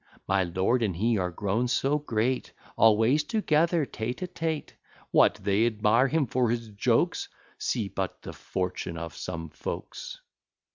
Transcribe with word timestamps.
My 0.27 0.43
lord 0.45 0.81
and 0.81 0.95
he 0.95 1.19
are 1.19 1.29
grown 1.29 1.67
so 1.67 1.99
great, 1.99 2.51
Always 2.75 3.23
together, 3.23 3.85
tête 3.85 4.15
à 4.21 4.27
tête; 4.27 4.71
What! 5.11 5.35
they 5.35 5.67
admire 5.67 6.07
him 6.07 6.25
for 6.25 6.49
his 6.49 6.69
jokes? 6.69 7.29
See 7.59 7.87
but 7.87 8.23
the 8.23 8.33
fortune 8.33 8.97
of 8.97 9.13
some 9.15 9.49
folks!" 9.49 10.19